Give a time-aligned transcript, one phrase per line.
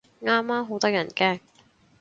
[0.23, 1.39] 啱啊，好得人驚